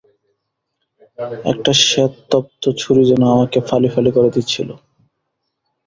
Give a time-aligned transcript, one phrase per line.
[1.51, 4.69] একটা শ্বেত-তপ্ত ছুড়ি যেন আমাকে ফালি ফালি করে দিচ্ছিল।